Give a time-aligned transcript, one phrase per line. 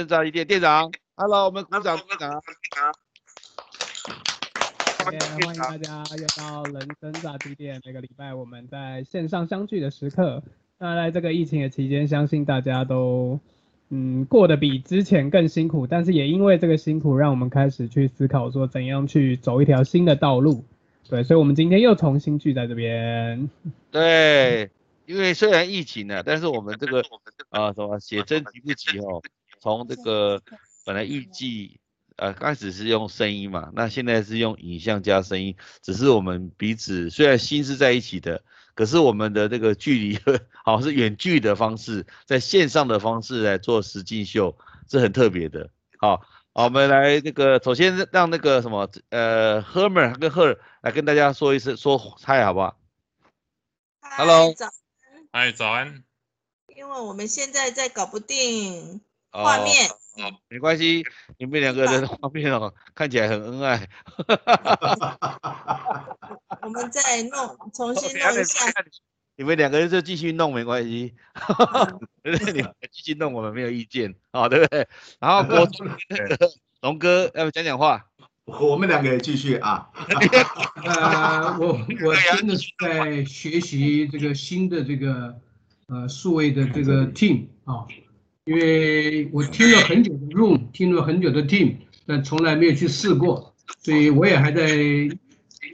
[0.00, 2.40] 生炸鸡店店长，Hello，我们鼓掌鼓掌。
[5.04, 7.78] 欢迎大家又到人生炸鸡店。
[7.84, 10.42] 每个礼拜我们在线上相聚的时刻。
[10.78, 13.38] 那在这个疫情的期间，相信大家都
[13.90, 20.64] 嗯过得比之前更辛苦，但是也因为这个辛苦，让我们开始去思考说怎样去走一条新的道路。
[21.10, 23.50] 对，所以我们今天又重新聚在这边。
[23.90, 24.70] 对，
[25.04, 27.02] 因为虽然疫情呢，但是我们这个
[27.50, 29.20] 啊什么写真集不急哦？
[29.60, 30.42] 从这个
[30.84, 31.78] 本来预计。
[32.16, 40.18] 呃，刚开始是用声音嘛，那现在是用影像加声音，只是我们彼此虽然心是在一起的，可是我们的这个距离
[40.62, 44.54] 好是远距的方式，在线上的方式来做实境秀，
[44.90, 45.70] 是很特别的。
[45.96, 46.18] 好，
[46.52, 52.78] 好，我们来那个首先让那个什么呃，Herman 跟 Her 来跟大家说一声说嗨，好不好
[54.02, 54.66] ？Hello，早，
[55.32, 56.04] 嗨，早安。
[56.76, 59.74] 因为我们现在在搞不定画面。
[60.48, 61.02] 没关系，
[61.38, 63.88] 你们两个人的画面哦，看起来很恩爱。
[66.60, 68.66] 我们再弄，重新弄一下。
[69.36, 71.14] 你们两个人就继续弄没关系，
[72.22, 74.86] 你们继续弄我们没有意见，好对不对？
[75.18, 75.66] 然后国
[76.82, 78.04] 龙哥要不讲讲话？
[78.44, 79.88] 我们两个也继续啊。
[80.84, 85.34] 呃，我我真的是在学习这个新的这个
[85.86, 87.86] 呃数位的这个 team 啊。
[88.46, 91.74] 因为我听了很久的 Room，听了很久的 Team，
[92.06, 94.66] 但从来没有去试过，所以我也还在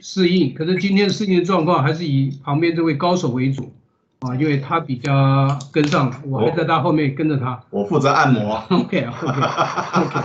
[0.01, 0.53] 适应。
[0.53, 3.71] 可是今天适应的状况还是以旁边这位高手为主
[4.19, 7.59] 啊，因为他比较跟上了，我还在他后面跟着他。
[7.69, 8.57] 我负责按摩。
[8.69, 10.19] OK OK OK。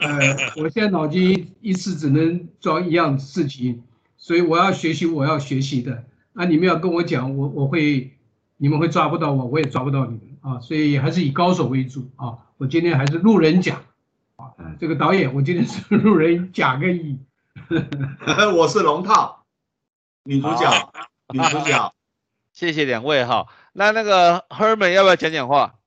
[0.00, 3.82] 呃，我现在脑筋一次只能装一样事情，
[4.18, 6.04] 所以我要学习我要学习的。
[6.34, 8.12] 那你们要跟我讲，我我会，
[8.58, 10.20] 你们会抓不到我，我也抓不到你们。
[10.48, 12.38] 啊，所以还是以高手为主啊。
[12.56, 13.84] 我今天还是路人甲
[14.36, 17.20] 啊，这个导演我今天是路人甲跟乙，
[18.56, 19.44] 我是龙套
[20.22, 20.92] 女主角，
[21.34, 21.94] 女主角。
[22.54, 23.46] 谢谢两位哈。
[23.74, 25.78] 那那个 Herman 要不要讲讲话？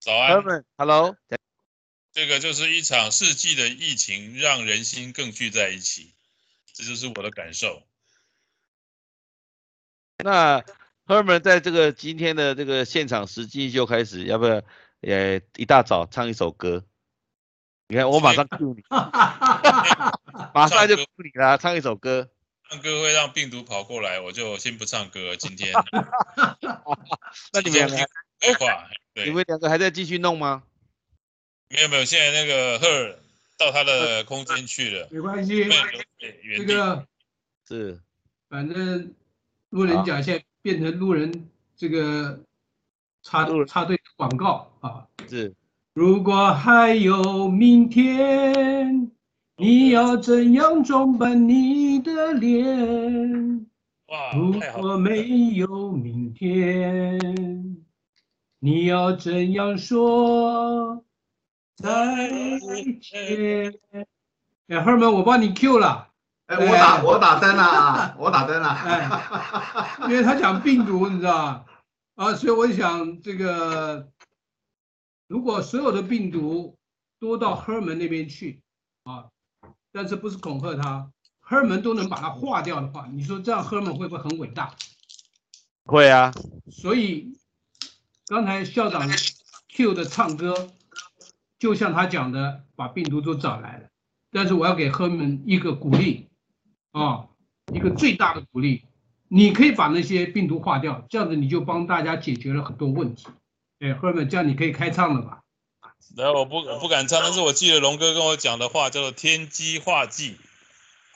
[0.00, 1.16] 早安，Herman，Hello。
[2.12, 6.14] 这个就是一场世纪的疫情，让人心更聚在一起，
[6.72, 7.82] 这就是我的感受。
[10.24, 10.64] 那。
[11.06, 14.62] Herman 在这个今天的这个现场实际就开始，要不要？
[15.00, 16.82] 也，一大早唱一首歌。
[17.86, 18.82] 你看，我马上 Q 你，
[20.52, 22.28] 马上就 Q 你啦，唱一首歌。
[22.68, 25.36] 唱歌会让病毒跑过来，我就先不唱歌。
[25.36, 25.72] 今天。
[27.52, 27.96] 那你们两个，
[29.24, 30.64] 你们两个还在继续弄吗？
[31.68, 33.16] 没有没有，现在那个 Her
[33.56, 35.08] 到他的空间去了。
[35.12, 35.68] 没关系，
[36.56, 37.06] 这个
[37.68, 38.00] 是，
[38.48, 39.14] 反正
[39.70, 40.44] 路人甲现在。
[40.66, 41.30] 变成路人
[41.76, 42.40] 这个
[43.22, 45.06] 插插队广告啊！
[45.28, 45.54] 是，
[45.94, 49.12] 如果还有明天，
[49.58, 53.64] 你要怎样装扮你的脸？
[54.34, 57.76] 如果没有明天，
[58.58, 61.04] 你要怎样说
[61.76, 62.28] 再
[63.00, 63.72] 见？
[64.66, 66.08] 哎，二门，我帮你 Q 了。
[66.46, 68.68] 哎，我打我打灯了啊，我打灯了。
[68.68, 69.10] 哎，
[70.08, 71.64] 因为他讲病毒，你知道吧？
[72.14, 74.08] 啊，所以我想这个，
[75.26, 76.78] 如果所有的病毒
[77.18, 78.62] 都到赫尔门那边去
[79.02, 79.26] 啊，
[79.90, 84.72] 但是不是恐吓他，赫尔门都能把它化掉的话，你说这样赫尔门会不会很伟大？
[85.84, 86.32] 会啊。
[86.70, 87.36] 所以
[88.28, 89.10] 刚才校长
[89.74, 90.70] Q 的唱歌，
[91.58, 93.88] 就像他讲的，把病毒都找来了。
[94.30, 96.28] 但是我要给赫尔门一个鼓励。
[96.96, 97.28] 啊，
[97.74, 98.82] 一个最大的鼓励，
[99.28, 103.26] 你可以把那些病毒化掉，这样子你就帮大家解决了很多问题。
[103.80, 105.42] 哎，赫们，这样你可以开唱了吧？
[106.16, 110.38] 然后我不我不敢唱，但是我记得龙哥跟我讲的话叫做天机化忌，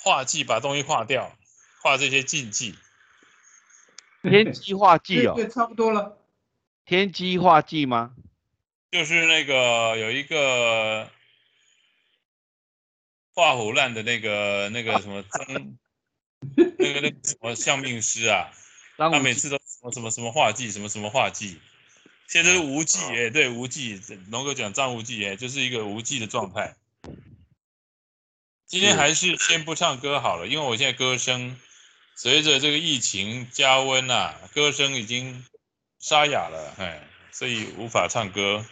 [0.05, 1.33] 化忌把东西化掉，
[1.83, 2.75] 化这些禁忌。
[4.23, 6.19] 天机化忌哦，对，差不多了。
[6.85, 8.11] 天机化忌吗？
[8.91, 11.09] 就是那个有一个。
[13.41, 15.77] 画虎烂的那个那个什么张，
[16.77, 18.53] 那个那个什么相命师啊，
[18.99, 21.59] 他每次都什么什么什么画技，什么什么画技，
[22.29, 23.99] 现在是无忌哎，对无忌，
[24.31, 26.77] 龙哥讲张无忌哎，就是一个无忌的状态。
[28.67, 31.59] 今天还是先不唱歌好了，因为我现在歌声
[32.15, 35.47] 随着这个疫情加温呐，歌声已经
[35.99, 38.67] 沙哑了，哎，所以无法唱歌。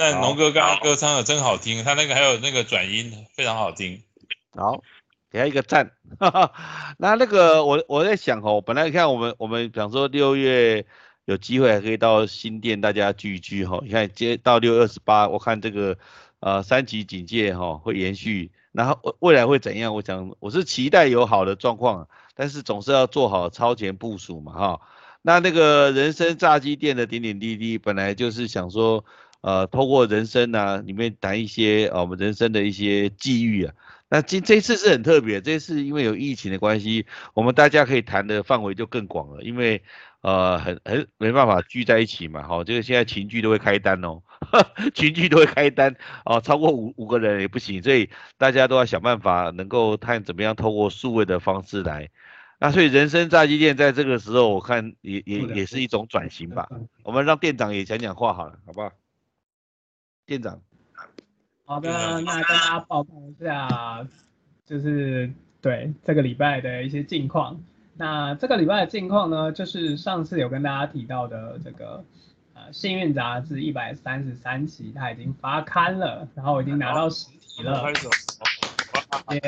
[0.00, 4.02] 但龙哥刚刚歌唱的真好听，他那个还有那个转音非常好听。
[4.52, 4.82] 好，
[5.30, 5.90] 给他一个赞。
[6.96, 10.86] 那那个我我在想哦，本来你看我们我们比方说六月
[11.26, 13.78] 有机会还可以到新店大家聚一聚哈。
[13.82, 15.98] 你看接到六月二十八，我看这个
[16.40, 19.94] 呃三级警戒哈会延续，然后未未来会怎样？
[19.94, 24.80] 我想我是期待有好的状况，但是总是要做好超前部署嘛哈。
[25.20, 29.04] 那那个人生炸鸡店的点点滴滴，本来就是想说，
[29.40, 33.74] 呃，透过人生啊，里面谈一些呃我们人生的一些际遇啊。
[34.12, 39.80] 那这这次是很特别，这次因为有疫情的关系，我们大家可以谈的范围就更广了，因为
[40.22, 44.20] 呃很很没办法聚在一起嘛，好，这个现在群聚都会开单哦，
[44.94, 45.94] 群聚都会开单
[46.24, 52.10] 哦，超过五五个人也不行，所以大家都要想办法能够看怎么样透过数位的方式来。
[52.58, 56.68] 那所以人生炸鸡店在这个时候，我看也也也是一种转型吧。
[57.04, 58.90] 我们让店长也讲讲话好了，好不好？
[60.30, 60.60] 店长。
[61.64, 61.90] 好的，
[62.20, 64.06] 那跟大家报告一下，
[64.64, 65.28] 就是
[65.60, 67.60] 对这个礼拜的一些近况。
[67.94, 72.04] 那这个礼拜的近况呢，就是上次有跟大家提到的这个
[72.54, 77.90] 呃《幸运杂志》一百三十三期，它已经发刊了，然后已经拿到实体了。
[79.32, 79.40] 耶。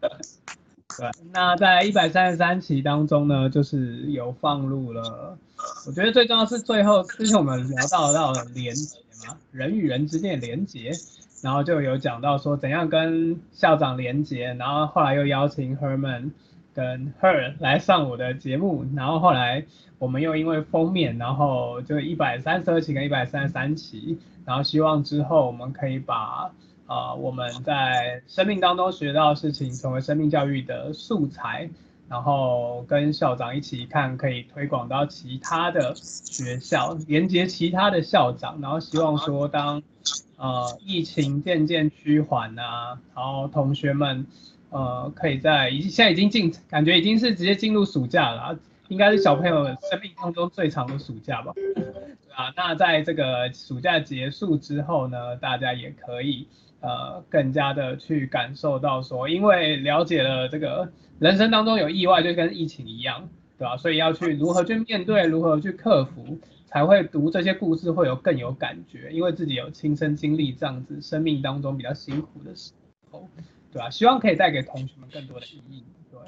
[0.00, 5.38] 对，那在一百三十三期当中呢，就是有放入了，
[5.86, 10.92] 我觉得最重要是最后之前我们聊到到连结嘛，人与人之间的连接，
[11.42, 16.30] 然后就有讲到说怎样跟校长连接，然后后来又邀请 Herman
[16.74, 19.64] 跟 Her 来上我的节目，然后后来
[19.98, 26.50] 我们又因为封面，然后就一百三十二期跟一百三十三期，然后希望之后我们可以把。
[26.86, 31.70] 啊，我们在生命当中学到的事情，成为生命教育的素材，
[32.10, 39.80] 然后跟校长一起看，可以推广到其他的学校，连接其他的校长，然后希望说，当
[40.36, 44.26] 呃疫情渐渐趋缓啊，然后同学们
[44.70, 48.58] 呃可以在已现在已经进，感觉已经是直接进入暑假了，
[48.88, 51.52] 应该是小朋友生命当中最长的暑假吧？
[52.34, 56.48] 啊，那在这个暑假结束之后呢，大家也可以。
[56.80, 63.28] 呃，更加的去感受到说，因为了解了这个人生当中有意外，就跟疫情一样，
[63.58, 63.76] 对吧？
[63.76, 72.72] 所以要去如何去面对，如何去克服，才会读这些故事会有更有感觉，因为自己有亲身经历这样子生命当中比较辛苦的时
[73.10, 73.28] 候，
[73.70, 73.90] 对吧？
[73.90, 76.18] 希望可以带给同学们更多的意义，对，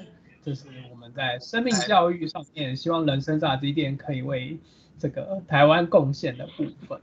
[0.43, 4.59] 这是我们在生命教育上面，希望人生炸鸡店可以为
[4.99, 7.01] 这个台湾贡献的部分，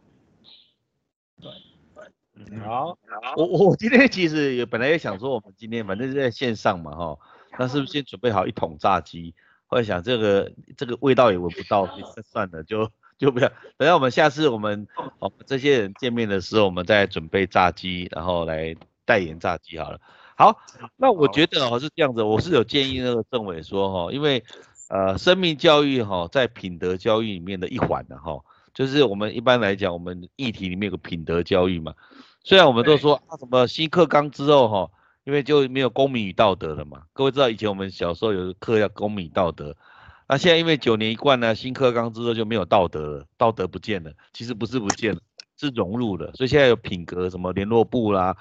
[1.40, 1.50] 对。
[2.64, 2.96] 好，
[3.36, 7.18] 我我今天其实也本来也想说，我们今天反正是在线上嘛，哈，
[7.58, 9.34] 那是不是先准备好一桶炸鸡？
[9.66, 11.88] 后来想这个这个味道也闻不到，
[12.24, 13.48] 算了，就就不要。
[13.76, 14.86] 等下我们下次我们
[15.18, 20.00] 哦这些人见面的时候，我们再准备炸鸡，然后来代言炸鸡好了。
[20.36, 20.58] 好，
[20.96, 24.42] 那我觉得哦是这样子，我是有建议那个政委说哈，因为
[24.88, 28.40] 呃生命教育哈在品德教育里面的一环的哈，
[28.74, 31.94] 就是我们一般来讲，我们议题里面有个品德教育嘛。
[32.42, 34.90] 虽然我们都说啊什么新课纲之后哈，
[35.24, 37.02] 因为就没有公民与道德了嘛。
[37.12, 39.76] 各位知道以前我们小时候有个课叫公民道德，
[40.26, 44.10] 那现在因为九年一贯呢，新课纲之后就没有道德了，道德不见了。
[44.32, 45.20] 其实不是不见了，
[45.58, 46.32] 是融入了。
[46.34, 48.34] 所以现在有品格什么联络部啦、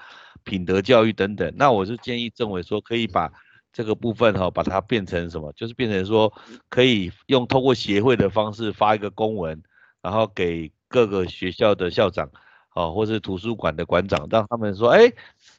[0.44, 1.52] 品德教育等等。
[1.56, 3.30] 那我是建议政委说可以把
[3.70, 6.32] 这个部分哈，把它变成什么，就是变成说
[6.70, 9.62] 可以用通过协会的方式发一个公文，
[10.00, 12.30] 然后给各个学校的校长。
[12.74, 15.12] 哦，或是图书馆的馆长，让他们说，哎，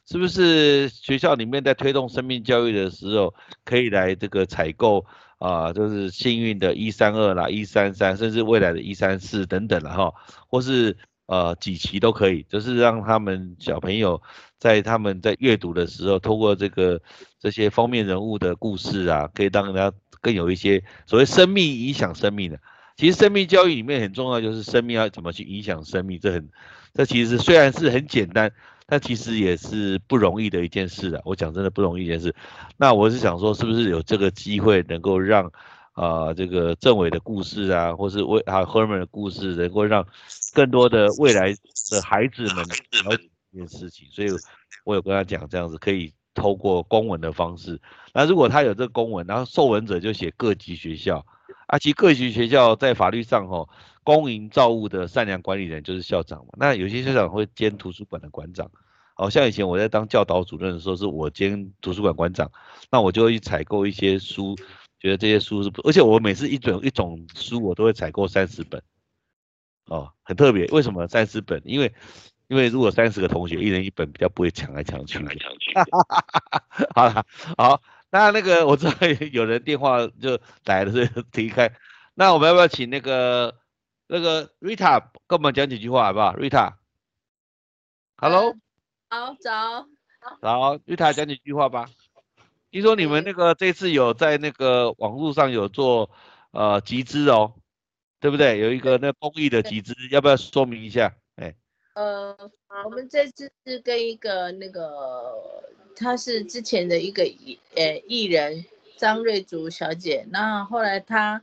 [0.08, 5.04] 是不是学校里面在推动生命教育的时候，可以来这个采购
[5.38, 10.12] 啊，就是幸运的一三二啦、一三三，甚至未来的一三四等等了哈，
[10.48, 14.20] 或是呃几期都可以，就是让他们小朋友
[14.58, 17.00] 在他们在阅读的时候，通过这个
[17.38, 19.92] 这些封面人物的故事啊，可以让人家
[20.22, 22.58] 更有一些所谓生命影响生命的。
[23.02, 26.48] 其实生命教育里面很重要，就是生命要怎么去影响生命，这很。
[26.94, 28.52] 这其实虽然是很简单，
[28.86, 31.20] 但其实也是不容易的一件事啊。
[31.24, 32.32] 我讲真的不容易一件事。
[32.76, 35.50] 那我是想说，是不是有这个机会能够让
[35.94, 40.06] 啊这个政委的故事啊，或是为啊 Herman 的故事，能够让
[40.54, 41.52] 更多的未来
[41.90, 44.06] 的孩子们了解这件事情。
[44.12, 44.28] 所以
[44.84, 47.80] 我有跟他讲，这样子可以透过公文的方式。
[48.14, 51.26] 那如果他有这个公文，然后受文者就写各级学校，
[51.72, 53.68] 啊，其实各级学校在法律上吼。
[54.04, 56.52] 公营造物的善良管理人就是校长嘛。
[56.58, 58.68] 那有些校长会兼图书馆的馆长，
[59.14, 62.50] 好像以前我在当教导主任的时候，是我兼图书馆馆长，
[62.90, 64.56] 那我就会去采购一些书，
[64.98, 68.82] 觉得这些书是，而且我每次一种一种书我都会采购三十本，
[69.86, 71.62] 哦，很特别，为什么三十本？
[71.64, 71.94] 因为
[72.48, 75.14] 因为如果三十个同学一人一本，比较不会抢来抢去。
[75.14, 75.72] 抢来抢去。
[76.92, 77.24] 好了，
[77.56, 77.80] 好，
[78.12, 78.92] 那那个我知道
[79.32, 81.74] 有人电话就来了，所以 离开。
[82.12, 83.58] 那我们要不要请那个
[84.06, 88.54] 那个 Rita 跟我们讲几句话好不好？Rita，Hello，
[89.08, 89.86] 好早，
[90.42, 91.88] 好，Rita 讲几句话吧。
[92.70, 96.10] 听说你们那个这次有在那个网络上有做
[96.50, 97.54] 呃集资哦，
[98.20, 98.58] 对不对？
[98.58, 101.14] 有一个那公益的集资，要不要说明一下？
[101.94, 102.34] 呃，
[102.84, 105.62] 我们这次是跟一个那个，
[105.94, 108.64] 他是之前的一个艺呃艺人
[108.96, 111.42] 张瑞竹小姐，那后来她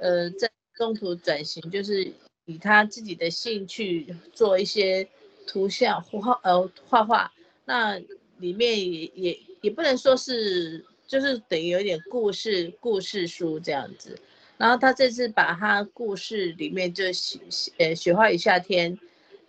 [0.00, 2.12] 呃在中途转型，就是
[2.44, 5.08] 以她自己的兴趣做一些
[5.46, 7.32] 图像画呃画画，
[7.64, 7.98] 那
[8.38, 14.16] 里面也也也不能说是，就是等于有点故事故事书这样子。
[14.56, 17.40] 然后他这次把他故事里面就雪
[17.78, 18.98] 呃雪花与夏天，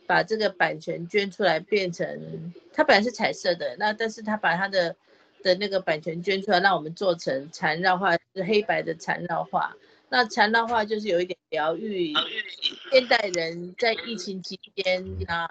[0.09, 4.95] 把这个版权捐出来，变成他本来是彩色的，那但是他把他的
[5.43, 9.71] 的那个版权捐出来，让我们做成缠绕画，是黑白的缠绕画。
[10.09, 12.11] 那缠绕画就是有一点疗愈
[12.91, 15.45] 现代人在疫情期间，那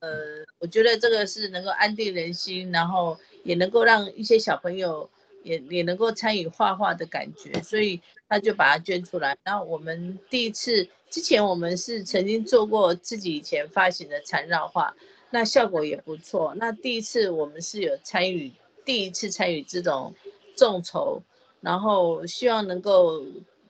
[0.00, 5.08] 呃我觉得这个是能够安定人心，然后也能够让一些小朋友
[5.44, 8.02] 也也能够参与画画的感觉，所以。
[8.32, 14.94] 他就把它捐出来，然后我们第一次之前我们是曾经做过自己以前发行的缠绕画，
[15.30, 16.54] 那效果也不错。
[16.56, 18.52] 那第一次我们是有参与，
[18.84, 20.14] 第一次参与这种
[20.56, 21.20] 众筹，
[21.60, 23.22] 然后希望能够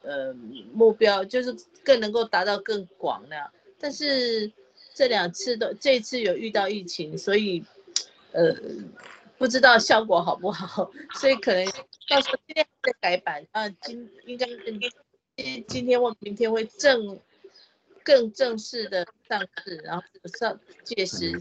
[0.02, 0.32] 呃
[0.72, 3.50] 目标就是更能够达到更广那样。
[3.78, 4.52] 但是
[4.94, 7.64] 这两次都这次有遇到疫情，所以
[8.32, 8.54] 呃
[9.38, 11.66] 不知道效果好不好， 所以可能。
[12.08, 14.44] 到时候今天再改版啊，今应该
[15.36, 17.16] 今今天或明天会正
[18.04, 20.02] 更正式的上市，然后
[20.38, 21.40] 上届时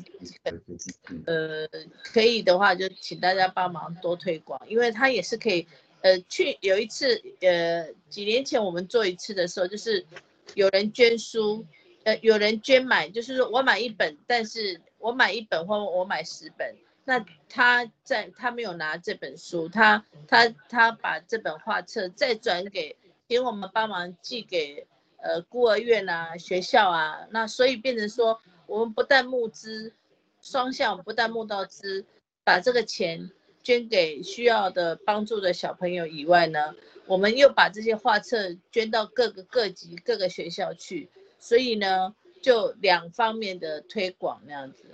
[1.25, 1.67] 呃
[2.03, 5.67] 可以的话就请大家帮忙多推广，因为它也是可以
[6.01, 10.05] 呃去有一次呃几年前我们做一次的时候，就是
[10.53, 11.65] 有人捐书，
[12.03, 16.75] 呃有人捐买，就是说我买一本，但是我买一本或我买十本。
[17.05, 22.95] 那他在他没有拿这本书，他他他把这本画册再转给，
[23.27, 24.85] 请我们帮忙寄给
[25.21, 29.93] 呃孤儿院啊、学校啊，那所以变成说，我们不但募资，
[30.41, 32.05] 双向不但募到资，
[32.43, 33.29] 把这个钱
[33.63, 41.09] 捐给需要的帮助的小朋友以外呢，我们又把这些画册捐到各个各级各个学校去，
[41.39, 44.85] 所以呢，就两方面的推广那样子。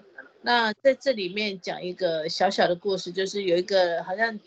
[0.42, 4.40] 那在这里面讲一个小小的故事，就是有一个好像，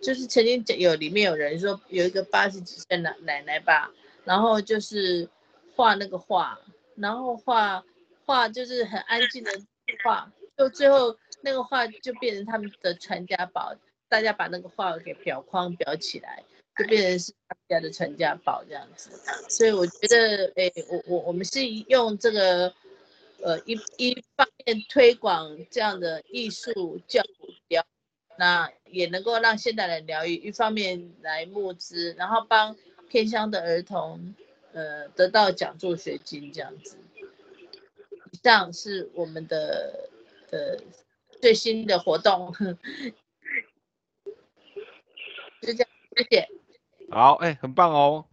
[0.00, 3.90] 就是曾经讲有里面有人说有一个八十几岁奶奶奶吧，
[4.26, 5.26] 然后就是
[5.74, 6.60] 画那个画，
[6.96, 7.82] 然后画
[8.26, 9.50] 画就是很安静的
[10.04, 13.74] 画，就最后那个画就变成他们的传家宝，
[14.10, 16.42] 大家把那个画给裱框裱起来，
[16.76, 19.10] 就变成是他们家的传家宝这样子。
[19.48, 22.74] 所以我觉得，哎，我我我们是用这个。
[23.42, 27.84] 呃，一一方面推广这样的艺术教育疗，
[28.38, 32.74] 那也能够让现代人疗愈；一方面来募资，然后帮
[33.08, 34.34] 偏乡的儿童，
[34.72, 36.96] 呃，得到奖助学金这样子。
[38.32, 40.08] 以上是我们的
[40.50, 40.76] 呃
[41.40, 42.52] 最新的活动，
[45.62, 46.48] 就这样，谢谢。
[47.10, 48.24] 好，哎，很棒哦。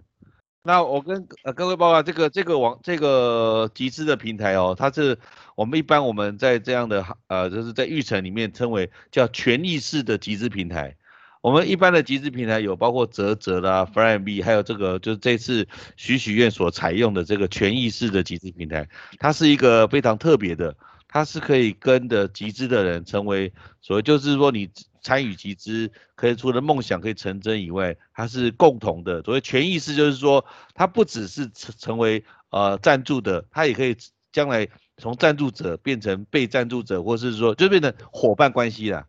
[0.63, 5.17] 那我跟呃各位报告，这个这个网这个集资的平台哦，它是
[5.55, 10.95] 我们一般我们在这样的呃就是在育成里面称为叫权益式的集资平台。
[11.43, 18.87] 我们一般的集资平台有包括泽泽啦、f r a n B，还有这个就是这次许许愿所采用的这个权益式的集资平台，
[19.19, 20.73] 它是一个非常特别的，
[21.09, 24.69] 它是可以跟的集资的人成为所谓就是说你。
[25.05, 29.21] 参与集资，可以除了梦想可以成真以外，它是共同的。
[29.23, 33.97] 所谓权益是，就是说，它不只是成成为呃赞助的，它也可以
[34.31, 39.05] 将来从赞助者变成被赞助者，或是说就变成伙伴关系了。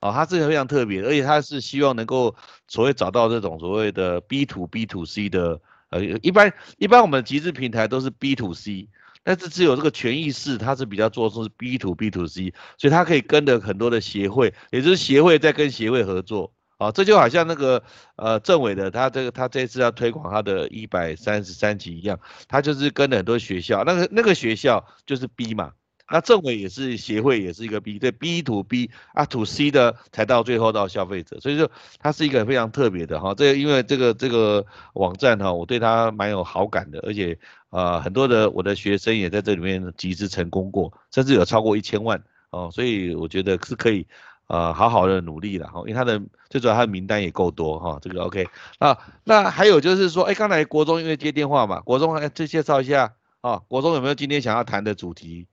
[0.00, 2.34] 哦，它是非常特别，而且它是希望能够
[2.68, 5.60] 所谓找到这种所谓的 B to B to C 的，
[5.90, 8.88] 呃，一般一般我们集资平台都是 B to C。
[9.28, 17.82] 但是只有这个权益式，它是比较做的是 B to B to C，所以它可以跟着很多的协会，也就是协会在跟协会合作啊，这就好像那个
[18.14, 25.72] 呃政委的他这个他这次要推广他的一百三十三级一样，他就是跟了很多学校，那个那个学校就是 B 嘛。
[26.08, 33.34] 那政委也是协会，也是一个 B，对 B to B 啊 to C 的才到最后到消费者，所以说它是一个非常特别的哈。
[33.34, 37.38] 这因为这个这个网站哈，我对它蛮有好感的，而且
[37.70, 44.06] 呃很多的我的学生也在这里面集资成功过，甚至有超过一千万哦，所以我觉得是可以
[44.46, 48.46] 呃好好的努力了哈，因为它的最主要它的名单也够多哈，这个 OK
[48.78, 55.48] 啊，那还有就是说，哎，刚才国中因为接电话嘛，国中哎，再介绍一下啊，国中有没有今天想要谈的主题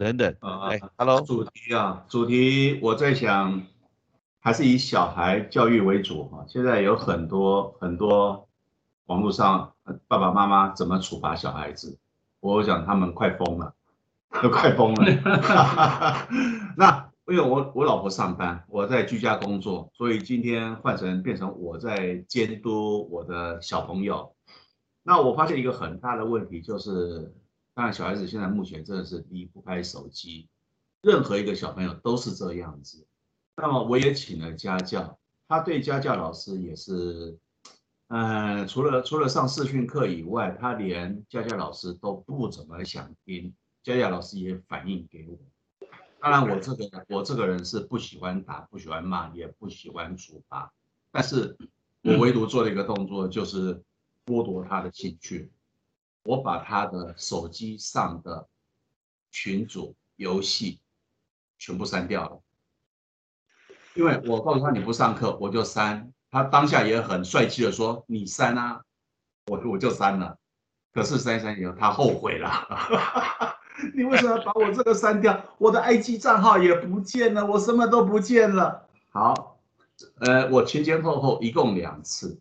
[0.00, 0.34] 等等？
[0.40, 3.60] 哎，Hello，主题啊，主题我在想
[4.38, 8.48] 还是以小孩教育为主哈，现在有很多很多
[9.04, 9.74] 网络上
[10.08, 11.98] 爸爸妈妈怎么处罚小孩子，
[12.40, 13.74] 我想他们快疯了。
[14.42, 15.04] 都 快疯了，
[16.78, 24.32] 那因为我我老婆上班，我在居家工作，所以今天换成变成我在监督我的小朋友。
[25.02, 27.34] 那我发现一个很大的问题就是，
[27.80, 30.46] 那小孩子现在目前真的是离不开手机，
[31.00, 33.06] 任何一个小朋友都是这样子。
[33.56, 35.18] 那么我也请了家教，
[35.48, 37.38] 他对家教老师也是，
[38.08, 43.54] 嗯，除了除了上视讯课以外，他连家教老师都不怎么想听。
[43.82, 45.38] 佳佳老师也反映给我，
[46.20, 50.70] 当然我这个我这个人是不喜欢打，不喜欢骂，也不喜欢处罚，
[51.10, 51.56] 但是
[52.02, 53.82] 我唯独做了一个动作，就是
[54.26, 55.50] 剥夺他的兴趣，
[56.22, 58.46] 我把他的手机上的
[59.30, 60.80] 群组游戏
[61.58, 62.40] 全部删掉了，
[63.94, 68.82] 因为我告诉他你不上课我就删，他当下也很帅气的说你删啊，
[69.46, 70.36] 我我就删了，
[70.92, 72.66] 可是删删以后他后悔了。
[73.94, 75.42] 你为什么把我这个删掉？
[75.56, 78.86] 我的 IG 账号也不见了，我什么都不见了。
[79.08, 79.58] 好，
[80.18, 82.38] 呃，我前前后后一共两次，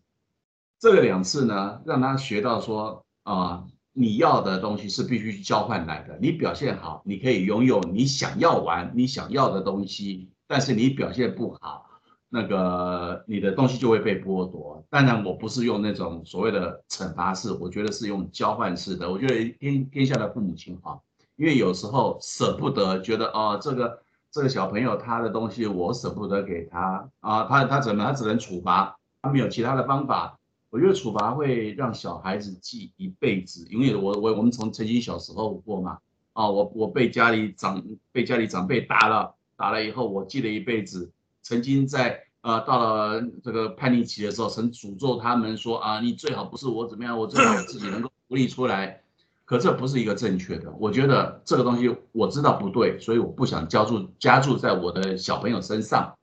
[0.80, 6.18] 这个两次呢，让他学到说啊，你要的东西是必须交换来的。
[6.22, 11.86] 你表现好，你可以拥有你想要玩、你想要的东西，但是你表现不好，
[12.30, 14.84] 那个你的东西就会被剥夺。
[14.90, 19.12] 当然，我不是用那种所谓的惩罚式，我觉得是用交换式的。
[19.12, 21.04] 我觉得天天下的父母亲好。
[21.36, 30.39] 因为有时候舍不得，觉得哦，这个这个小朋友他的东西我舍不得给他啊，他他怎么他只能处罚，他没有其他的方法。
[30.70, 35.98] 我觉得处罚会让小孩子记一辈子，因为我我我们从曾经小时候过嘛，
[36.34, 41.12] 啊，我我被家里长被家里长辈打了，打了以后我记了一辈子。
[41.42, 49.02] 曾经在呃到了这个叛逆期的时候，曾诅咒他们说啊，你最好不是我怎么样，我最好自己能够独立出来。
[49.46, 56.14] 可这不是一个正确的，我觉得这个东西我知道不对，所以我不想加注加注在我的小朋友身上。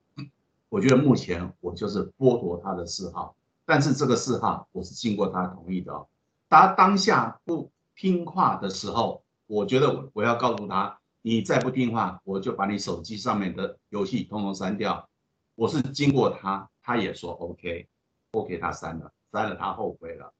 [0.68, 3.34] 我觉得目前我就是剥夺他的嗜好，
[3.66, 6.08] 但是这个事哈我是经过他同意的哦。
[6.48, 15.08] 他当下不听话的时候，我觉得我要告诉他，你再不听话，我就把你手机上面的游戏通通删掉。
[15.56, 20.32] 我是经过他，他也说 OK，OK，他删了，删了他后悔了。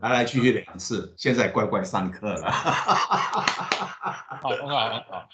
[0.00, 2.50] 来来去去两次，现在乖乖上课了。
[2.52, 5.28] 好，很好，很好。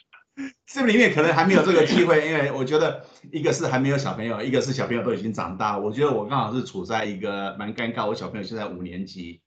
[0.67, 5.79] 这里面可能还没有这个机会，因为我觉得一个是还没有小朋友，一个是小朋友都已经长大。
[5.79, 8.07] 我觉得我刚好是处在一个蛮尴尬。
[8.07, 9.41] 我小朋友现在五年级，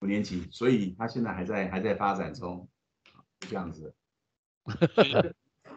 [0.00, 2.68] 五年级，所以他现在还在还在发展中，
[3.48, 3.94] 这样子。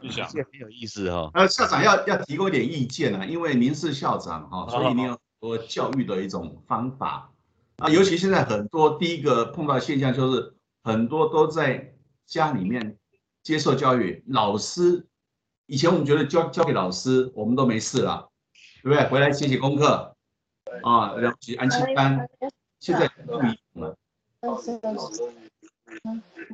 [0.02, 1.30] 你想，很有意思哈。
[1.34, 7.32] 呃，校长要要提供一点意见啊，因为您是校长哈，所以你有很多教育的一种方法。
[7.78, 11.94] 啊，尤其现在很多第一个碰到现象就是很多都在
[12.26, 12.98] 家里面
[13.50, 15.08] 接受教育，老师
[15.66, 18.30] 以前我们觉得交交给老师我们都没事了，
[18.84, 19.04] 对不对？
[19.08, 20.16] 回来写写功课
[20.84, 22.30] 啊，然后去安心班，
[22.80, 23.98] 现在不一样了。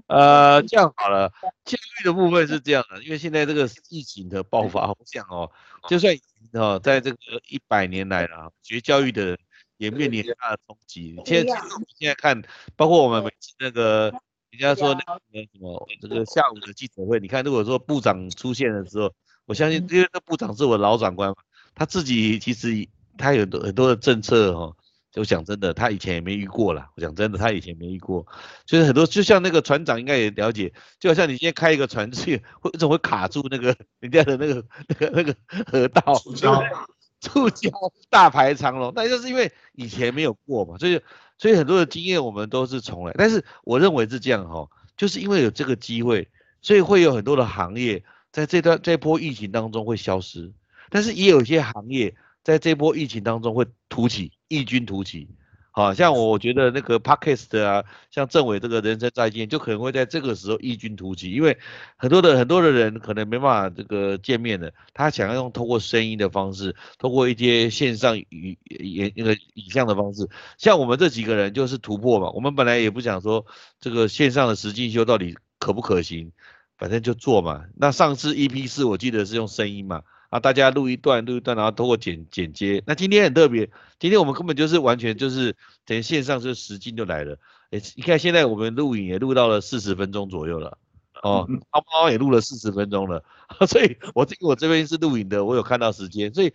[0.08, 1.30] 呃，这样好了，
[1.66, 5.52] 教育的部分是这样的，因为现在这个疫情的爆发，我想哦，
[5.90, 6.16] 就算
[6.54, 7.18] 哦，在这个
[7.50, 9.38] 一百年来了，学教育的。
[9.78, 11.22] 也面临大的冲击。
[11.26, 11.54] 现在
[11.98, 12.42] 现在看，
[12.78, 14.10] 包括我们每次那个
[14.58, 19.14] 人家说那个什么这个下午的记者会，你看如果说部长出现的时候，
[19.46, 21.36] 我相信因为那部长是我老长官嘛，
[21.76, 22.88] 他自己其实
[23.18, 24.76] 他有很多的政策哦，
[25.12, 26.90] 就讲真的，他以前也没遇过啦。
[26.96, 28.26] 我讲真的，他以前没遇过，
[28.66, 35.36] 就是很多就像那个船长应该也了解，就好像你今天开一个船去， 会怎么会卡住那个人家的那个 那个那个
[35.72, 36.14] 河道？
[37.26, 37.70] 促销
[38.10, 41.02] 大排长龙，那就是因为以前没有过嘛，所以
[41.40, 43.14] 所以很多的经验我们都是重来。
[43.18, 46.28] 但是我认为是这样哈，就是因为有这个机会，
[46.62, 50.54] 所以会有很多的行业在这段这波疫情当中会消失，
[50.90, 55.28] 但是也有一些行业在这波疫情当中会突起，异军突起。
[55.76, 61.58] 好像我觉得那个 podcast 啊，像政委这个人生再见，就可能会在这个时候异军突起，因为
[61.98, 72.32] 很多的很多的人可能没办法这个见面的，他想要用通过声音的方式，通过一些线上语言那个影像的方式，像我们这几个人就是突破嘛。
[72.32, 73.46] 我们本来也不想说
[73.82, 76.32] 这个线上的实境秀到底可不可行，
[76.78, 77.66] 反正就做嘛。
[77.76, 80.04] 那上次 EP 四我记得是用声音嘛。
[80.36, 82.84] 啊，大家录一段录一段，然后通过剪剪接。
[82.86, 83.70] 那今天很特别，
[84.00, 87.40] 今天我们根本就是完全就是等于线上是实境就来了。
[87.72, 90.78] 哎，你看现在我们录影也录到了四十分钟左右了，
[91.24, 93.24] 哦，猫猫也录了四十分钟了，
[93.66, 96.54] 所以我这我这边是录影的，我有看到时间，所以。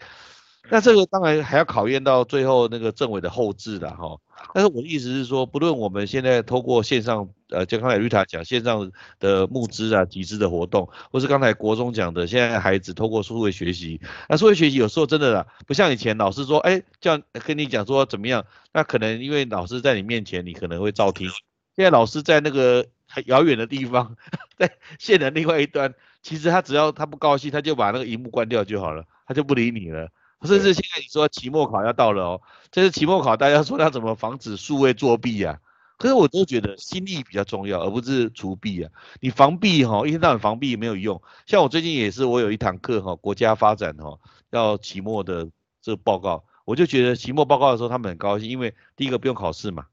[0.68, 4.16] 那这个当然还要考验到最后那个政委的后置了哈，
[4.54, 21.28] 但是我的意思是说，不论我们现在透过线上，呃，就刚才瑞塔讲线上的募资啊、集资的活动，或是刚才国中讲的，现在孩子透过数位学习，那数位学习有时候真的啦，不像以前老师说，哎，叫跟你讲说怎么样，那可能因为老师在你面前，你可能会照听，
[21.74, 24.14] 现在老师在那个很遥远的地方，
[24.56, 25.92] 在线的另外一端，
[26.22, 30.08] 其实他只要他不高兴，他就把那个荧幕关掉就好了，他就不理你了。
[30.42, 35.58] 甚至现在你说期末考要到了哦，这是期末考，大家说要怎么防止数位作弊啊？
[35.98, 38.90] 可是我都觉得心力比较重要，而不是除弊啊。
[39.20, 41.20] 你防弊哈，一天到晚防弊没有用。
[41.44, 45.46] 像我最近也是，我有一堂课哈，国家发展哈，要期末的
[45.82, 49.84] 这个报告，我就觉得期末报告的时候他们很高兴，因为第一个不用考试嘛，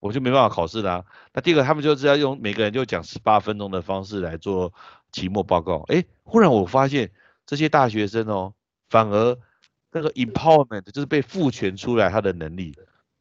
[0.00, 1.04] 我就没办法考试啦。
[1.34, 4.72] 那第二个他们就是要用每个人就讲十八分钟的方式来做
[5.10, 5.84] 期末报告。
[5.88, 7.10] 哎，忽然我发现
[7.44, 8.54] 这些大学生哦，
[8.88, 9.38] 反而。
[9.92, 12.74] 那个 empowerment 就是被赋权出来他的能力，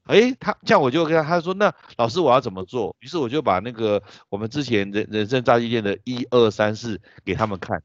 [0.06, 2.96] 哎，他这样我就跟他他说，那老师我要怎么做？
[3.00, 7.84] 于是我就把那个我们之前人人生炸鸡店的一二三四给他们看，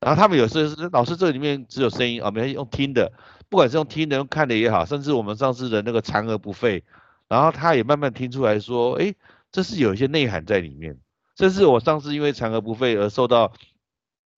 [0.00, 3.12] 然后他们有时候是老师这里面只有声音啊，没用听的，
[3.48, 6.82] 不管是用听的用看的也好，甚至我们上次的那个残而不废，
[7.28, 9.14] 然后他也慢慢听出来说，哎，
[9.52, 10.98] 这是有一些内涵在里面，
[11.36, 13.52] 甚至我上次因为残而不废而受到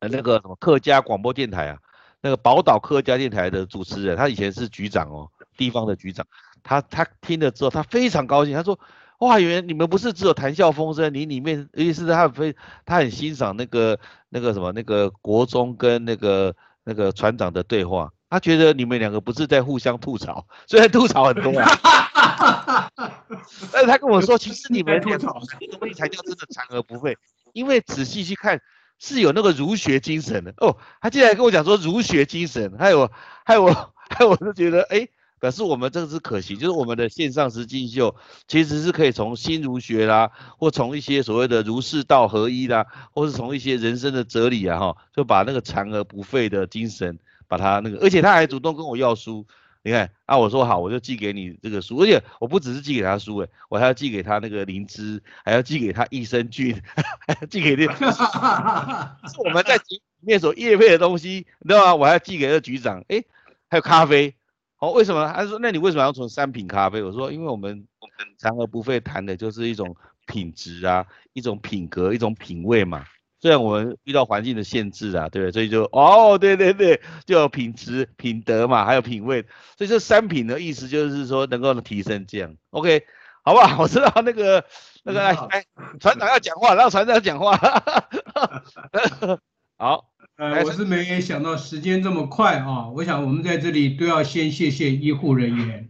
[0.00, 1.78] 呃那个什么客家广播电台啊。
[2.20, 6.26] 那个宝岛客家电台的主持人，他以前是局长哦，地方的局长。
[6.62, 8.52] 他他听了之后，他非常高兴。
[8.52, 8.78] 他说
[9.20, 12.54] ：“哇，原来你们不是只有谈笑风生，你里面尤其是他非
[12.84, 16.54] 他很欣赏那个那个什么那个国中跟那个
[16.84, 18.10] 那个船长的对话。
[18.28, 22.90] 他觉得你们两个不是在互相吐槽，虽然吐槽很多啊，
[23.72, 27.16] 但是他跟我说，其实你们吐槽什么东西才叫真的残而不废，
[27.52, 28.60] 因为仔细去看。”
[28.98, 33.10] 是有那个儒学精神的哦，他竟然跟我讲说儒学精神，还有
[33.44, 35.08] 还有还有，我 就觉得哎，
[35.40, 38.14] 表示我们这个是可行，就是我们的线上实境秀
[38.46, 49.46] 其实是可以从新儒学啦，或从一些所谓的儒释道合一啦，或是从一些人生的哲理啊哈，就把那个残而不废的精神，把它那个，而且他还主动跟我要书。
[49.88, 56.78] 你看啊，我说好，我就寄给你这个书，而且我不只是寄给他书，哎，我还要寄给他那个灵芝，还要寄给他益生菌，
[57.48, 57.90] 寄给那，
[59.26, 61.94] 是我们在里面所叶配的东西，你知道吗？
[61.94, 63.24] 我还要寄给那局长，哎，
[63.70, 64.34] 还有咖啡，
[64.78, 65.32] 哦，为什么？
[65.34, 67.02] 他说，那你为什么要从三品咖啡？
[67.02, 69.96] 我说，因为我们我们残而不废谈的就是一种
[70.26, 73.06] 品质啊，一种品格，一种品味嘛。
[73.40, 75.52] 虽然我们遇到环境的限制啊，对不对？
[75.52, 79.44] 所以就哦，对对对，就有品质、品德嘛，还有品味。
[79.76, 82.56] 所以这三品的意思就是说能够提升这样。
[82.70, 83.04] OK，
[83.44, 83.78] 好不好？
[83.82, 84.64] 我知道那个
[85.04, 85.64] 那个哎，
[86.00, 87.56] 船长要讲话，让船长讲话。
[89.78, 92.88] 好，呃，我是没想到时间这么快啊！
[92.88, 95.88] 我想我们在这里都要先谢谢医护人员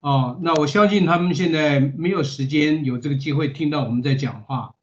[0.00, 0.36] 啊。
[0.40, 4.74] 那我相信他们现在没有时间有这个机会听到我们在讲话。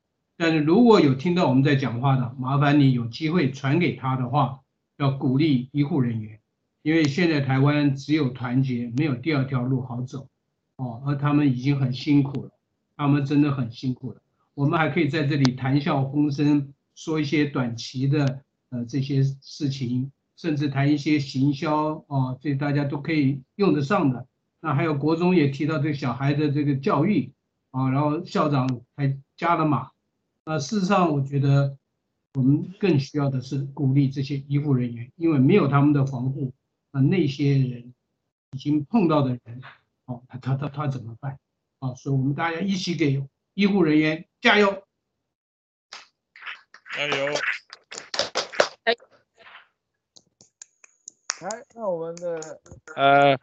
[0.41, 4.59] 但是如果有听到我们在讲话的，麻烦你有机会传给他的话，
[4.97, 6.39] 要鼓励医护人员，
[6.81, 10.27] 因为现在台湾只有团结，没有第二条路好走，
[10.77, 12.49] 哦，而他们已经很辛苦了，
[12.97, 14.21] 他们真的很辛苦了。
[14.55, 24.25] 我们还可以在这里谈笑风生，说一些短期的呃这些事情，甚至谈一些行销哦，这大家都可以用得上的。
[24.59, 27.31] 那还有国中也提到这个小孩的这个教育
[27.69, 29.91] 啊，然后校长还加了码。
[30.51, 31.77] 那事实上，我觉得
[32.33, 36.51] 我们更需要的是鼓励这些医护人员，因为没有他们的防护，
[36.91, 37.93] 那那些人
[38.51, 39.61] 已经碰到的人，
[40.07, 41.39] 哦，他他他他怎么办？
[41.79, 44.83] 啊，所以我们大家一起给医护人员加油，
[46.97, 47.33] 加油！
[48.83, 48.93] 哎，
[51.43, 52.59] 来，那我们的
[52.97, 53.39] 呃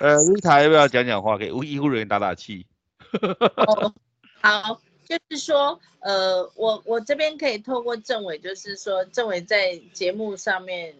[0.00, 2.66] 呃，露台要不要讲讲话，给医护人员打打气？
[4.42, 4.80] 好。
[5.06, 10.94] 就是说，呃，我我这边可以透过政委，就是说政委在节目上面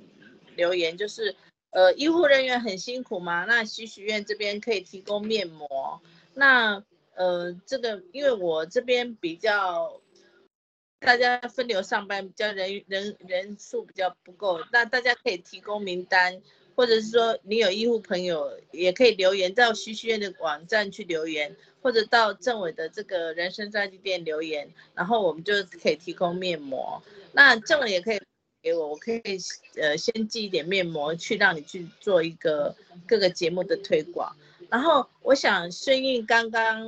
[0.54, 1.34] 留言，就是，
[1.70, 6.00] 呃，医护人员很辛苦嘛，那许许院这边可以提供面膜，
[6.34, 6.82] 那
[7.14, 10.00] 呃，这个因为我这边比较，
[11.00, 16.42] 大家分流上班，比较人人人数比较不够，那大家可以提供名单。
[16.76, 27.02] 或者是说你有医护朋友，也可以留言到徐徐院的网站去留言，或者到政委的这个人生专辑店留言，然后我们就可以提供面膜。
[27.32, 28.20] 那政委也可以
[28.62, 29.22] 给我，我可以
[29.76, 34.36] 呃先寄一点面膜去让你去做一个各个节目的推广。
[34.68, 36.84] 然后我想顺应刚刚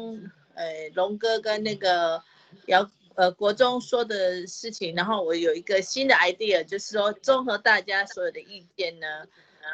[0.55, 2.23] 呃龙哥跟那个
[2.67, 9.07] 姚呃国中说的事情，然后我有一个新的 idea，就是说综合大家所有的意见呢，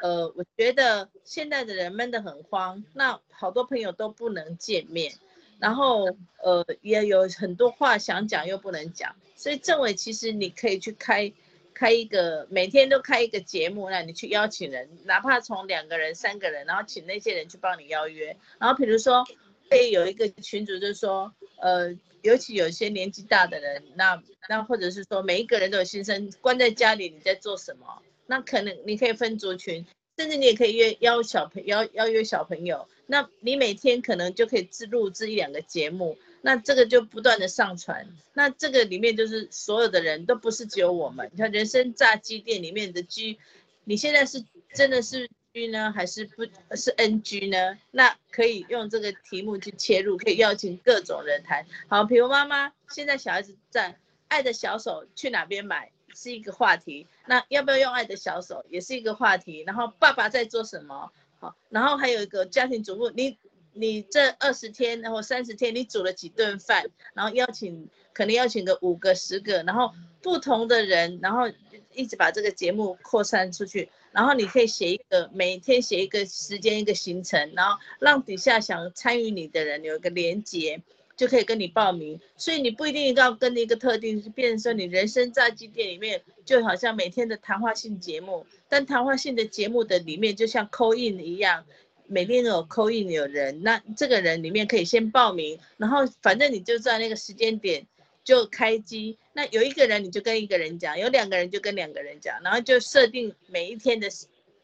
[0.03, 5.15] 呃，我觉得现在的人闷得很慌，那好多朋友都不能见面，
[5.59, 6.05] 然后
[6.43, 11.33] 呃也有很多话想讲又不能讲，所以政委其实你可以去开。
[11.77, 18.37] 开一个每天都开一个节目，那你去邀请人，哪怕从两个人、三个人，然后请那些人去帮你邀约。
[18.61, 19.25] 然后比如说，
[19.69, 28.01] 可以有一个群主，就说，呃，尤其有些年纪大的人，那那或者是说每一个人都有心声，关在家里你在做什么？
[28.27, 32.89] 那可能你可以分族群，甚至你也可以约邀小朋邀邀约小朋友。
[33.07, 36.17] 那你每天可能就可以自录制一两个节目。
[36.41, 41.31] 那这个就不断的上传，那这个里面就是所有的人都不是只有我们。
[41.33, 43.39] 你看人生炸鸡店里面的 G，
[43.85, 46.45] 你现在是真的是 G 呢，还是不
[46.77, 47.79] 是 NG 呢？
[47.91, 51.65] 那可以用这个题目去切入，可以邀请各种人谈。
[51.89, 59.65] 好，比如妈妈现在小孩子在爱的小手去哪边买是一个话题，那要不要用爱的小手也是一个话题。
[59.67, 61.11] 然后爸爸在做什么？
[61.41, 63.37] 好，然后还有一个家庭主妇，你。
[63.77, 66.89] 你这二十天，然后三十天，你煮了几顿饭？
[67.13, 71.51] 然后邀请，可能邀请个五个、十个，然后不同的人，然后
[71.93, 73.91] 一直把这个节目扩散出去。
[74.13, 80.81] 然后你可以写一个，每天写一个时间、一个行程，然后让底下想参与你的人有一个连接，
[81.17, 82.21] 就可以跟你报名。
[82.37, 91.65] 所以你不一定要跟一个特定，变成说你人生炸鸡店里面，就好像每天的谈话性节目，但谈话性的节目的里面，就像 call in 一样。
[92.07, 97.87] 每天都有扣印有人，那这个人里面可以先报名，然后反正你就在那个时间点
[98.23, 99.17] 就开机。
[99.33, 104.07] 那有一个人你就跟一个人讲，有两个人就跟两个人讲，然后就设定每一天的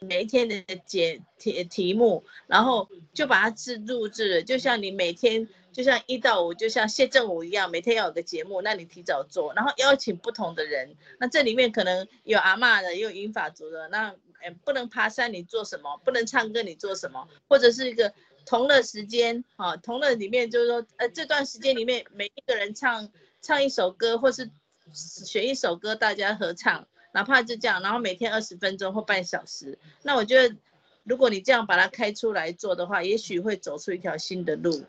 [0.00, 14.14] 每一天的节题题目，然后就把它制录制，就像你每天就像一到五就像谢振武一样，每天要有个节目，那你提早做，然后邀请不同的人，那这里面可能有阿嬷的，也有英法族的，那。
[14.42, 16.00] 哎，不能爬山，你做什么？
[16.02, 17.28] 不能唱歌，你做什么？
[17.46, 18.10] 或者是一个
[18.46, 23.10] 同乐时间啊，同乐里面就是说，呃，这段时间里面每一个人唱
[23.42, 24.50] 唱一首歌，或是
[24.94, 29.78] 选一首歌，大家合唱，哪怕就这样，然后每天二十分钟或半小时。
[30.00, 30.56] 那我觉得，
[31.02, 34.86] 如果你这样把它开出来做的话，也许会走出一条新的路，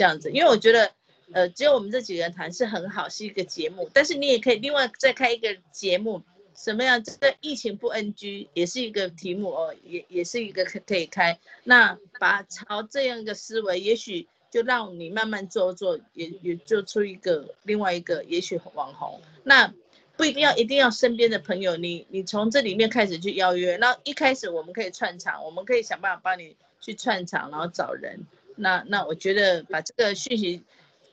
[0.00, 0.30] 这样子。
[0.30, 0.90] 因为我觉得，
[1.30, 6.22] 呃，只有我们这几个人谈是很好，是一个节目，但是你也可以另外再开一个节目。
[6.54, 7.04] 什么样？
[7.04, 11.38] 这疫情不 NG 也是一个题目哦，也也是一个可可以开。
[11.64, 19.20] 那把朝这样一个思维，也许就让你慢慢做做，也也做出一个另外一个，也许网红。
[19.44, 19.70] 那
[20.16, 23.76] 不一定要一定要身边的朋友，你你从这里面开始去邀约。
[23.76, 28.20] 那一开始我们可以串场，我们可以想办法帮你去串场，然后找人。
[28.60, 30.62] 那那我觉得把这个讯息。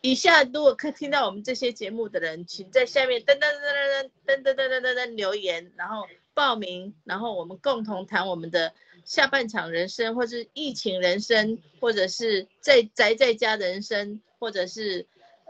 [0.02, 8.72] 以下如果可听到我们这些节目的人，请在下面噔噔噔噔噔噔噔噔噔噔留言，然后报名，然后我们共同谈我们的
[9.04, 15.08] 下半场人生，或是疫情人生，或者是在宅在家人生，或者是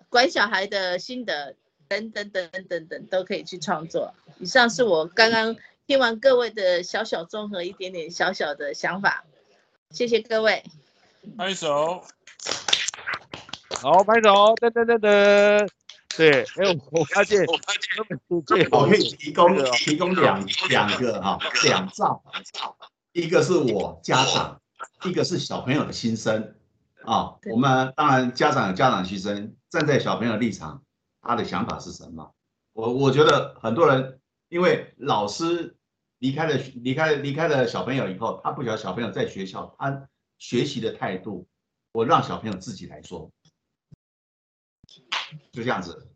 [0.07, 1.53] 管小孩的心得
[1.89, 4.15] 等等等等等等都可以去创作。
[4.39, 9.25] 以上是我刚刚听完各位的小小综合一点点小小的想法，
[9.91, 10.63] 谢谢各位。
[11.35, 12.03] 拍手。
[13.81, 15.69] 好，拍手，噔噔噔噔，
[16.15, 22.23] 对，哎，我发现，我发现， 我可以提供提供两两个哈，两兆，
[23.11, 24.59] 一个是我家长，
[25.03, 26.55] 一个是小朋友的心声
[27.05, 27.35] 啊。
[27.51, 30.81] 我们当然家长有家长心声，站在小朋友立场，
[31.21, 32.33] 他的想法是什么？
[32.73, 35.75] 我我觉得很多人因为老师
[36.19, 41.47] 离开了离开离开了小朋友以后，他不晓得小朋友在学校他学习的态度，
[41.91, 43.31] 我让小朋友自己来做。
[45.51, 46.07] 就这样子，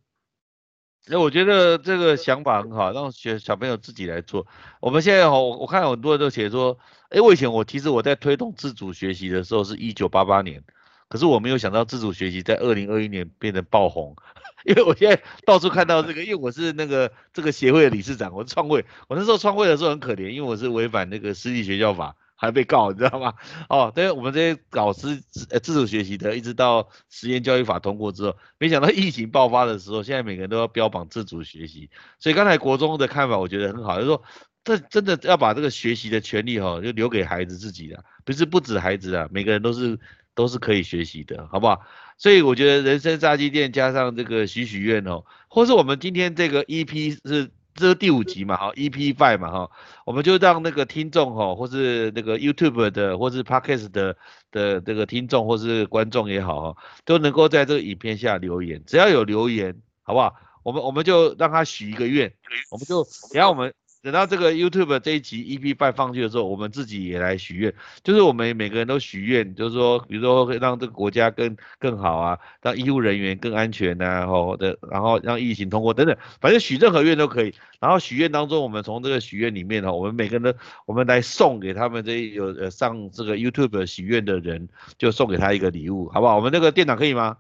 [1.08, 4.48] 那我觉得这个想法很好，让学小朋友自己来做。
[4.80, 6.78] 我们现在我我看很多人都写说，
[7.10, 10.64] 哎，我以前我其实我在推动自主学习的时候是一九八八年，
[11.10, 14.16] 可是我没有想到自主学习在二零二一年变成爆红，
[14.64, 22.16] 因为我现在到处看到这个，因为我是那个这个协会的理事长，我是创会，我那时候创会的时候很可怜，因为我是违反那个私立学校法。
[22.42, 23.36] 还被告，你知道吗？
[23.70, 31.92] 哦，对，我们这些老师自自主学习的，一直到实验教育法通过之后，没想到疫情爆发的时候，现在每个人都要标榜自主学习。
[32.18, 34.24] 所以刚才国中的看法，我觉得很好，就是说，
[34.64, 40.00] 这真的要把这个学习的权利哈，就留给孩子自己的，不是不止孩子啊，每个人都是
[40.34, 41.80] 都是可以学习的，好不好？
[42.18, 49.72] 所以我觉得人生炸鸡店加上这个许许愿哦，或是我们今天这个 EP 是这是第五集嘛，哈，EP Five 嘛，哈，
[50.06, 54.16] 我们就让那个听众哈，或是那个 YouTube 的，或是 Podcast 的
[54.52, 60.36] 的这个听众或是观众也好哈，都能够在这个影片下留言，只要有留言，好不好？
[60.64, 62.32] 我们我们就让他许一个愿，
[62.70, 63.74] 我们就等下我们。
[64.04, 67.72] 等到这个 YouTube 这一集 EP 拜放去的时候，我们自己也来许愿，
[68.04, 77.54] 就是我们每个人都许愿，就是说，比如说让这个国家更更好啊，让医护人员更安全呐，然后的，然后让疫情通过等等，反正许任何愿都可以。
[77.80, 80.56] 然后许愿当中，我们从这个许愿里面呢，我们每个人，
[80.88, 86.38] 我们来送给他们这有呃上这个 YouTube 许愿的人，就送给他一个礼物，好不好？
[86.38, 87.38] 我们那个店长可以吗？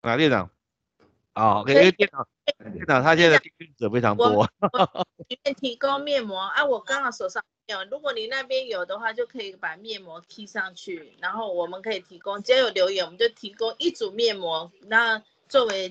[0.00, 0.50] 啊，店长。
[1.32, 2.08] 啊，因为电
[2.58, 4.48] 脑电脑它现在订阅者非常多。
[5.28, 15.88] 里面 提供面膜啊，我刚好手上有，如果你那边有的话，就可以把面膜贴上去，然后我们可以提供，只要有留言，我们就提供一组面膜，那作为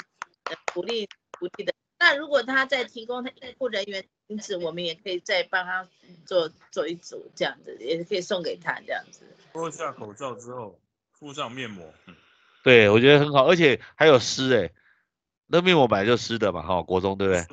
[0.74, 1.08] 鼓励
[1.40, 1.74] 鼓励的。
[1.98, 5.88] 那如果他再提供他医护人员名字，我们也可以再帮他
[6.26, 9.26] 做做一组这样子，也可以送给他这样子。
[9.52, 10.80] 脱下口罩之后
[11.12, 11.94] 敷上面膜，
[12.64, 14.72] 对我觉得很好，而且还有湿哎。
[15.48, 17.46] 那面膜本来就湿的嘛，哈，国中对不对？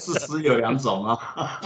[0.00, 1.60] 是湿有两种啊。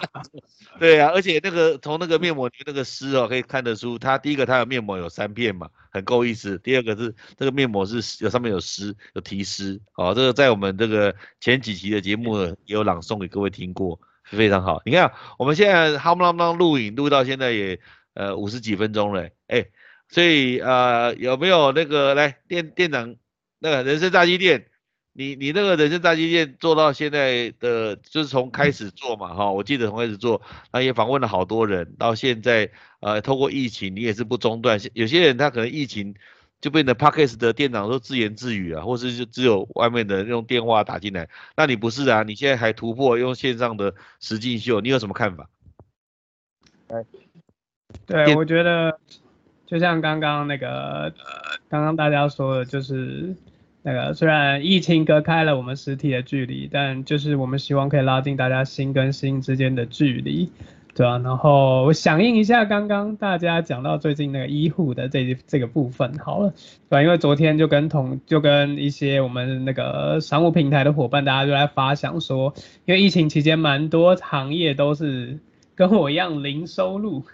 [0.78, 6.58] 对啊，而且那个从那个面膜那个湿哦，可以看得出，它第一个它有面膜有三片嘛，很够意思。
[6.58, 14.82] 第二个是这个面膜是有上面有湿有提湿，哦，这个在我们这个前几期的节目也有朗诵给各位听过，非常好。
[14.84, 17.80] 你看我们现在哈不啷啷录影录到现在也
[18.12, 19.66] 呃五十几分钟了，哎。
[20.08, 23.16] 所以呃有没有那个来店店长
[23.58, 24.66] 那个人生炸鸡店，
[25.12, 30.40] 你你那个人生炸鸡店做到现在的就是从开始做嘛哈，我记得从开始做，
[30.72, 36.14] 那也访问了好多人，到现在呃透过疫情你也是不中断，有些人他可能疫情
[36.60, 42.22] 就变成 Parkes 的店长都自言自语啊，或是就只有外面的用电话打进来，那你不是啊？
[42.22, 45.48] 你现在还突破用线上的实境秀，你有什么看法？
[48.06, 49.00] 对，我觉得。
[49.66, 51.12] 就像刚刚那个，呃
[51.68, 53.34] 刚刚大家说的，就是
[53.82, 60.50] 那个虽然疫情隔开了我们实体的距离，但就是我们希望可以拉近大家心跟心之间的距离，
[60.94, 61.18] 对吧？
[61.18, 67.02] 然后我响应一下刚刚大家讲到最近那个医护的这这个部分，好了，对吧？
[67.02, 75.38] 因为昨天就跟同就跟一些我们那个商务平台的伙伴，大家就在发想说，因为疫情期间蛮多行业都是
[75.74, 77.24] 跟我一样零收入。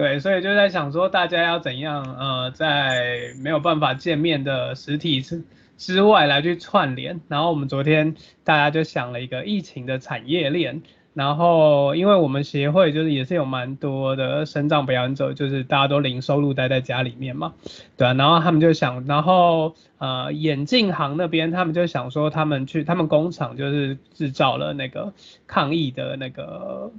[0.00, 5.44] 对，所以就在想说，大家要怎样，呃，在没有办法见面的实体之
[5.76, 7.20] 之外来去串联。
[7.28, 10.80] 然后我们昨天大家就想了一个疫情的产业链。
[11.12, 17.52] 然后，因为我们协会就是也是有蛮多的生长表演者，就是大家都零收入待在家里面嘛，
[17.98, 18.14] 对啊。
[18.14, 25.12] 然后他们就想，然后呃，眼镜行那边他们就想说，他们去他们工厂就是制造了那个
[25.46, 26.90] 抗疫的那个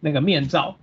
[0.00, 0.76] 那个面罩。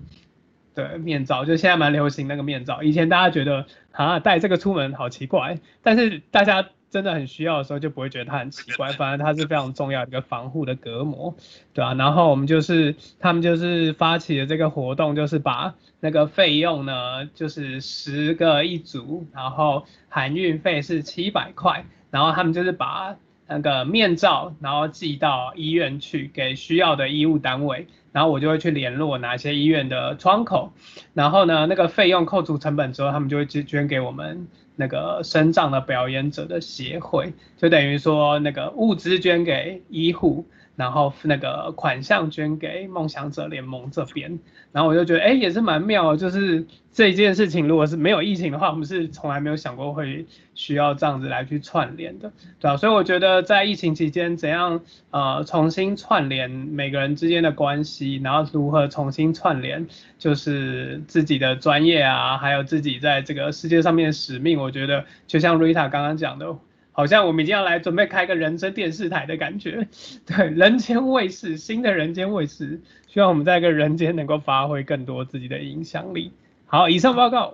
[0.75, 2.83] 对面罩，就现在蛮流行那个面罩。
[2.83, 11.35] 以前大家觉得啊戴这个出门好奇怪，但是大家真的很需要的时候就不会觉得它很奇怪，反而它是非常重要一个防护的隔膜，
[11.73, 11.93] 对吧？
[11.93, 23.15] 然后我们就是他们就是发起了这个活动，就是把那个费用呢，就是十个一组，然后含运费是七百块，然后他们就是把
[23.47, 27.87] 那个面罩然后寄到医院去给需要的医务单位。
[28.15, 30.71] 然后我就会去联络哪些医院的窗口，
[31.13, 34.47] 然后呢，那个费用扣除成本之后，他们就会捐捐给我们
[34.77, 40.45] 那个身障的表演者的协会，就等于说那个物资捐给医护。
[40.75, 44.39] 然后那个款项捐给梦想者联盟这边，
[44.71, 52.75] 然后我就觉得，哎，也是蛮妙，就是这件事情如果是没有疫情的话，我们是从来没有想过会需要这样子来去串联的，对吧？
[52.77, 59.87] 所以我觉得在疫情期间，怎样呃重新串联每个人之间的关系，然后如何重新串联，
[60.19, 66.57] 就是自己的专业啊，还有自己在这个世界上面的使命，我觉得就像瑞塔刚刚讲的。
[66.95, 69.85] 好像我们已经要来准备开个人生电视台的感觉，
[70.25, 76.31] 对，人间卫视，新的人间卫视，希望我们在个人间能够发挥更多自己的影响力。
[76.65, 77.53] 好，以上报告。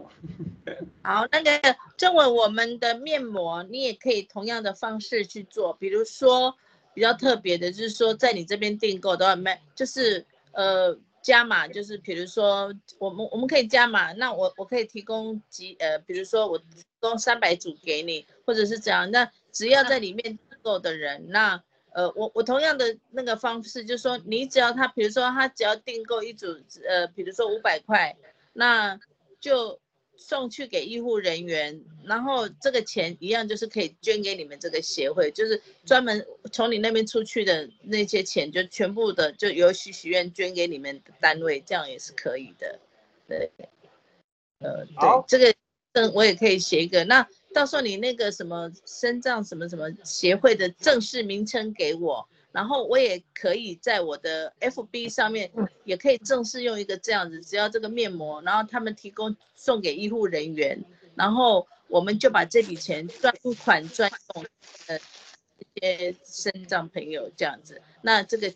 [1.01, 6.55] 好，那个正文，我们的面膜你也可以同样的方式去做，比如说
[6.93, 16.83] 比较特别的，就是说在你这边订购的话，卖就是呃加码，就是比如说我们我们可以加码，那我我可以提供几呃，比如说我提。
[17.01, 21.59] 供三百组给你，或者是这样，那只要在里面订购的人，那
[21.93, 26.45] 呃，我我同样的那个方式，就是说你只要他，比如说他只要订购一组，
[26.87, 28.15] 呃，比如说五百块，
[28.53, 28.99] 那
[29.39, 29.79] 就
[30.21, 42.79] 送去给医护人员，然后这个钱一样就是可以捐给你们这个协会，就是专门从你那边出去的那些钱，就全部的就由许许愿捐给你们的单位，这样也是可以的。
[43.27, 43.51] 对，
[44.59, 45.53] 呃，对，这个
[45.93, 47.03] 证，我也可以写一个。
[47.03, 52.27] 那到时候你那个什么肾脏什么什么协会的正式名称给我。
[52.51, 55.51] 然后我也可以在我的 FB 上面，
[55.85, 60.83] 也可以正式用一个这样子，只要这个面膜，然后他们提供送给医护人员，
[61.15, 63.33] 然后我们就把这笔钱专
[63.63, 64.45] 款专用，
[64.87, 64.99] 呃，
[65.59, 68.53] 一些身障朋友这样子，那这个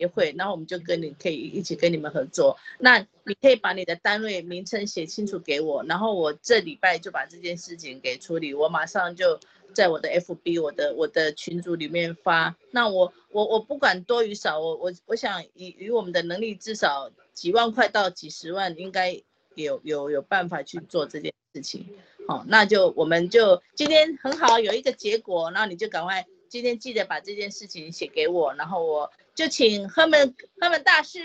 [0.00, 9.38] 协会，然后我们就跟你可以一起跟你们合作，那你可以把你的单位名称写清楚给我，然后我这礼拜就把这件事情给处理，我马上就。
[9.72, 19.22] 在我的 FB 我的我的群组里面发，那我我我不管多与少，我我我想以以我们的能力，至少几万块到几十万，应该
[19.54, 21.86] 有有有办法去做这件事情。
[22.26, 31.18] 好，那就我们就今天很好有一个结果，那你就赶快今天记得把这件事情写给我，然后我就请赫们赫们大师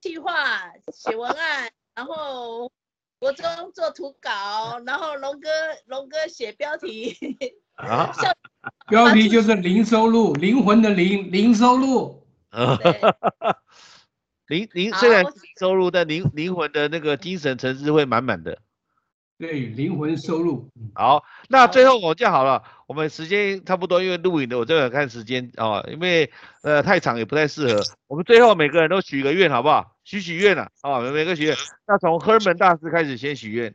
[0.00, 2.72] 计划写文案，然后。
[3.20, 5.50] 国中做图稿，然后龙哥
[5.84, 7.14] 龙哥写标题
[7.74, 8.10] 啊，
[8.88, 12.26] 标题就是零收入，灵魂的零，零收入。
[12.48, 12.78] 啊，
[14.46, 15.22] 灵灵虽然
[15.58, 18.58] 收入，但灵灵魂的那个精神层次会满满的。
[19.40, 20.68] 对，灵魂收入。
[20.94, 26.30] 好，那最后我就好了，我们时间差不多，因为录影的我这个看时间啊，因为
[26.60, 27.82] 呃太长也不太适合。
[28.06, 29.96] 我们最后每个人都许个愿，好不好？
[30.04, 31.00] 许许愿了啊！
[31.00, 33.74] 每个许愿，那从赫门大师开始先许愿。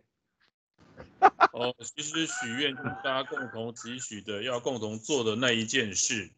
[1.53, 6.30] 哦，其实许愿就是大家共同提许的，要共同做的那一件事。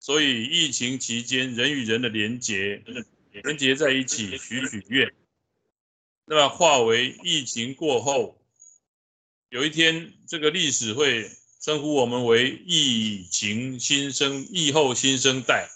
[0.00, 2.82] 所以疫情期间，人与人的连结，
[3.30, 5.12] 连结在一起许许愿，
[6.24, 8.36] 那么化为疫情过后，
[9.48, 11.30] 有一天这个历史会
[11.60, 15.70] 称呼我们为疫情新生、疫后新生代。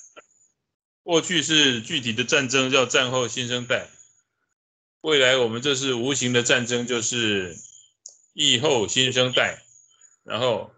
[1.02, 3.88] 过去是具体的战争，叫战后新生代；
[5.00, 7.56] 未来我们这是无形的战争，就是
[8.34, 9.62] 疫后新生代。
[10.22, 10.70] 然后，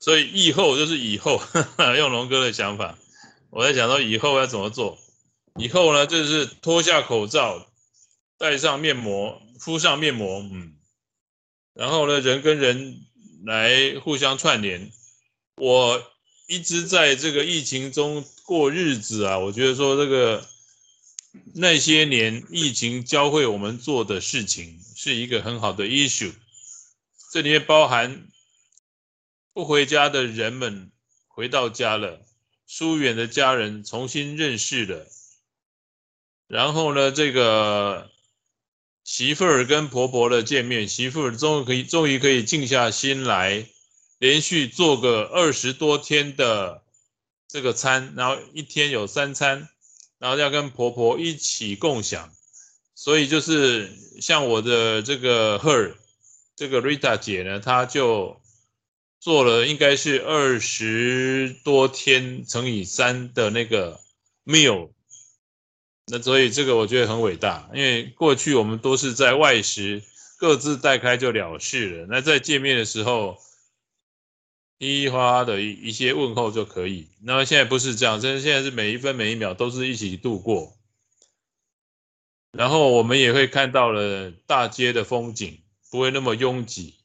[0.00, 1.40] 所以疫后就是以后，
[1.96, 2.98] 用龙哥的想法，
[3.50, 4.98] 我在想说以后要怎么做。
[5.56, 7.70] 以后呢，就是脱下口罩，
[8.38, 10.74] 戴上面膜，敷上面膜，嗯，
[11.74, 13.06] 然后呢，人跟人
[13.44, 14.90] 来互相串联。
[15.56, 16.02] 我
[16.46, 18.24] 一直在这个疫情中。
[18.44, 20.46] 过日子啊，我觉得说这个
[21.54, 26.34] 那些年疫情教会我们做的事情是一个很好的 issue，
[27.32, 28.26] 这里面包含
[29.54, 30.90] 不回家的人们
[31.28, 32.20] 回到家了，
[32.66, 35.06] 疏远的家人重新认识了，
[36.48, 38.10] 然后呢，这个
[39.04, 43.66] 媳妇儿跟婆婆的见面，媳妇儿终于可以终于可以静下心来，
[44.18, 46.80] 连续做个二十多天的。
[47.48, 49.68] 这个餐，然后一天有三餐，
[50.18, 52.32] 然后要跟婆婆一起共享，
[52.94, 53.92] 所以就是
[54.22, 55.92] 像我的这个 her，
[56.56, 58.40] 这个 Rita 姐呢，她就
[59.20, 64.00] 做了应该是二十多天乘以三的那个
[64.46, 64.88] meal，
[66.06, 70.02] 那所以这个我觉得很伟大，因为过去我们都是在外食，
[70.38, 73.38] 各自带开就了事了，那在见面的时候。
[74.84, 80.76] 一花的一些问候就可以，那么现在不是这样，现在是每一分每一秒都是一起度过，
[82.50, 86.96] 然后我们也会看到了大街的风景不会那么拥挤，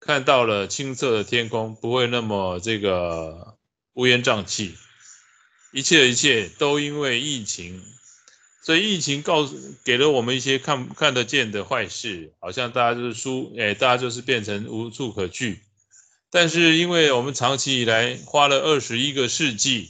[0.00, 3.56] 看到了清澈的天空不会那么这个
[3.92, 4.74] 乌烟瘴气，
[5.72, 7.80] 一切的一切都因为疫情，
[8.62, 15.60] 所以疫情告诉给了我们一些看看得见的坏事，好像大家就是输，哎，大家就是变成无处可去。
[16.30, 19.88] 但是，因为我们长期以来花了二十一个世纪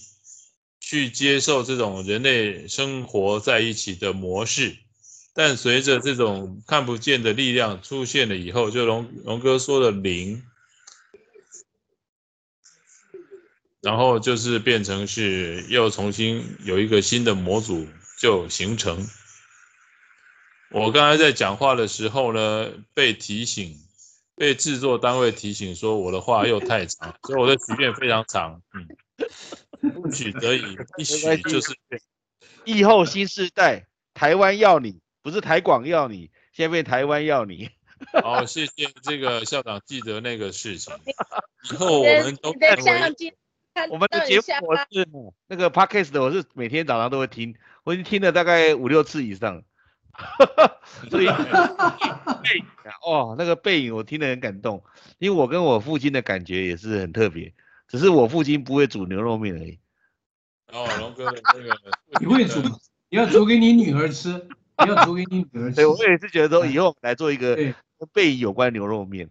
[0.78, 4.76] 去接受这种人类生活在一起的模式，
[5.34, 10.42] 但随着这种看不见的力量出现了以后，就龙龙哥说的零，
[13.82, 17.86] 然后就是变成是又重新有一个新的模组
[18.20, 19.08] 就形成。
[20.70, 23.76] 我刚才在讲话的时候呢，被提醒。
[24.36, 28.62] 被制作单位提醒说我的话又太长， 所以我的曲面非常长。
[28.72, 28.88] 嗯，
[29.92, 31.76] 不许则已，一曲就是
[32.64, 37.68] 疫后新时代，台湾要你，不是台广要你，现在变台湾要你。
[38.22, 40.94] 好， 谢谢这个校长记得那个事情。
[41.70, 42.48] 以后我们都
[43.90, 45.06] 我们的节目我是
[45.48, 47.54] 那个 podcast 的，我是每天早上都会听，
[47.84, 49.62] 我已经听了大概五六次以上。
[51.08, 52.64] 所以背影
[53.06, 54.82] 哦，那个背影我听得很感动，
[55.18, 57.54] 因为我跟我父亲的感觉也是很特别，
[57.88, 59.78] 只是我父亲不会煮牛肉面而已。
[60.72, 61.74] 哦，龙哥的那个，
[62.20, 62.76] 你会煮吗？
[63.08, 64.30] 你要煮给你女儿吃，
[64.78, 65.76] 你要煮给你女儿 吃。
[65.76, 67.74] 对，我也是觉得说以后来做一个跟
[68.12, 69.30] 背影有关牛肉面，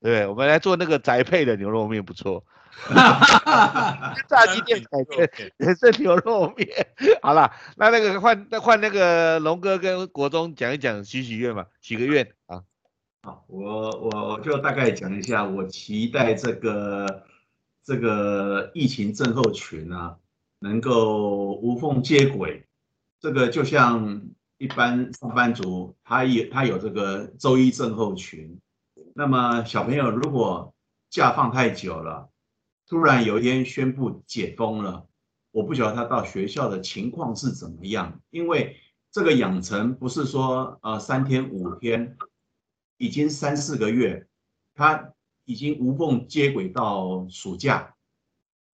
[0.00, 2.44] 对，我们来做那个宅配的牛肉面不错。
[4.28, 6.68] 炸鸡店改成也是 牛肉面。
[7.22, 12.62] 好了，那那个换那换那个龙哥跟国忠讲一讲许许愿嘛，许个愿啊。
[13.22, 17.24] 好，我我就大概讲一下，我期待这个
[17.84, 20.16] 这个疫情症候群啊，
[20.58, 22.66] 能够无缝接轨。
[23.20, 24.22] 这个就像
[24.58, 28.58] 一般上班族，他有他有这个周一症候群。
[29.14, 30.74] 那么小朋友如果
[31.08, 32.28] 假放太久了，
[32.92, 35.06] 突然有一天宣布解封了，
[35.50, 38.76] 我不晓得他到学校的情况是怎么样，因为
[39.10, 42.18] 这个养成不是说呃三天五天，
[42.98, 44.26] 已经三四个月，
[44.74, 45.10] 他
[45.46, 47.94] 已经无缝接轨到暑假。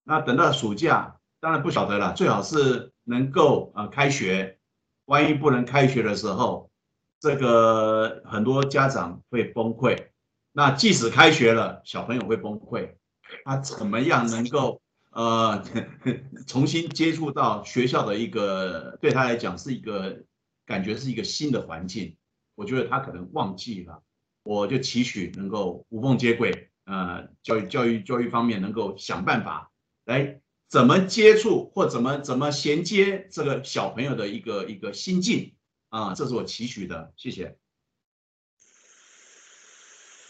[0.02, 4.58] 那等到暑假，当然不晓得了，最好是能够呃开学。
[5.04, 6.72] 万一不能开学的时候，
[7.20, 10.08] 这个很多家长会崩溃。
[10.50, 12.96] 那即使开学了，小朋友会崩溃。
[13.44, 15.62] 他怎么样能够呃
[16.46, 20.22] 重新接触到学校的一个对他来讲是一个
[20.66, 22.14] 感觉是一个新的环境？
[22.54, 24.02] 我觉得他可能忘记了。
[24.42, 29.70] 我就期许能够无缝接轨，呃，教育教育教育方面能够想办法
[30.06, 35.54] 来怎么接触或怎么怎么衔接这个小朋友的一个一个心境
[35.90, 37.12] 啊，这是我期许的。
[37.16, 37.58] 谢谢。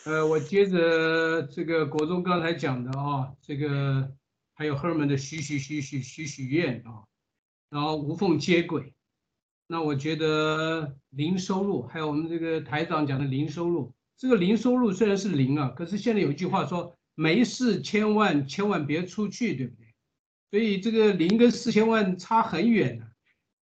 [0.08, 4.10] 呃，我接着这个国中刚才讲的啊，这个
[4.54, 7.04] 还有 Herman 的许许许许许许愿啊，
[7.68, 8.94] 然后无缝接轨。
[9.66, 19.94] 那我觉得零收入，还有我们这个台长讲的零收入，这个零收入虽然是零啊，可是现在有一句话说，没事千万千万别出去，对不对？
[20.50, 23.06] 所以这个零跟四千万差很远的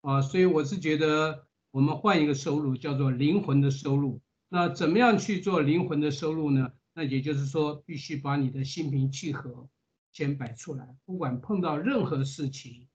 [0.03, 4.21] 啊，所以我是觉得我们换一个收入，叫做灵魂的收入。
[4.49, 6.73] 那怎么样去做灵魂的收入呢？
[6.95, 9.69] 那也就是说，必须把你的心平气和
[10.13, 12.87] 先摆出来，不管碰到任何事情，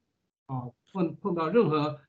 [0.46, 2.00] 啊，碰碰到任何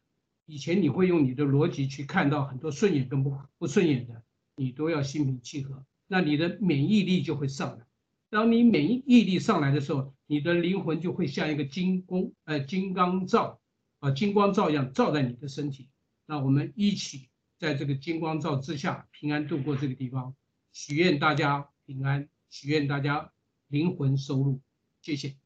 [0.47, 4.23] 以前你会用你的逻辑去看到很多顺眼跟不不顺眼的，
[4.57, 7.85] 你都要心平气和，那你的免疫力就会上来。
[8.31, 13.61] 当你免疫力上来的时候，你的灵魂就会像一个金光呃金刚罩
[13.99, 15.89] 啊金光罩一样罩在你的身体。
[16.27, 17.29] 那我们一起。
[17.63, 20.35] 在这个金光照之下，平安度过这个地方，
[20.73, 23.31] 许愿大家平安，许愿大家
[23.69, 24.59] 灵魂收入，
[25.01, 25.37] 谢谢。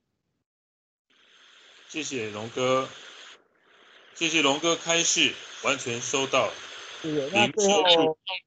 [1.89, 2.89] 谢谢龙哥，
[4.15, 6.49] 谢谢龙哥开示，完全收到。
[7.03, 7.29] 谢谢。
[7.35, 7.83] 那最后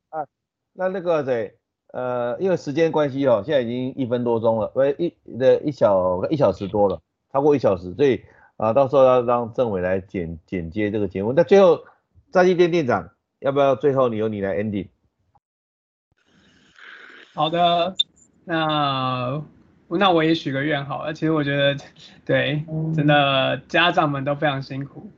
[0.09, 0.25] 啊，
[0.73, 1.55] 那那个对，
[1.93, 6.99] 呃，因为时间关系哦，现在已经一分多钟了，不一的一小一小时多了，
[7.31, 8.25] 超过一小时，所以
[8.57, 11.31] 啊，到时候要让政委来剪剪接这个节目。
[11.33, 11.85] 那最后，
[12.31, 13.11] 炸鸡店店长。
[13.39, 14.87] 要不要最后你由你来 ending？
[17.33, 17.95] 好的，
[18.43, 19.41] 那
[19.87, 21.13] 那我也许个愿好了。
[21.13, 21.77] 其实我觉得，
[22.25, 25.09] 对，真的家长们都非常辛苦，